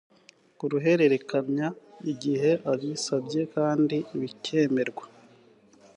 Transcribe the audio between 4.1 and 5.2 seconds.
bikemerwa